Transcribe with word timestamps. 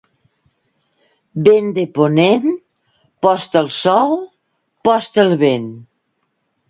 Vent 1.47 1.67
de 1.75 1.83
ponent, 1.99 2.49
post 3.27 3.59
el 3.61 3.69
sol, 3.81 4.17
post 4.89 5.21
el 5.25 5.35
vent. 5.45 5.69